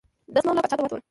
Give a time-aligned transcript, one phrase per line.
[0.33, 0.99] ده زه ملا پاچا ته واستولم.